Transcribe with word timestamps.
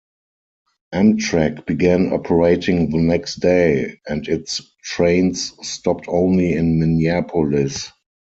Amtrak 0.91 1.67
began 1.67 2.11
operating 2.11 2.89
the 2.89 2.97
next 2.97 3.35
day 3.35 3.99
and 4.07 4.27
its 4.27 4.59
trains 4.81 5.53
stopped 5.61 6.05
only 6.07 6.53
in 6.53 6.79
Minneapolis. 6.79 7.91